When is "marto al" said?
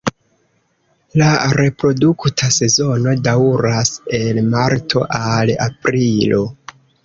4.57-5.57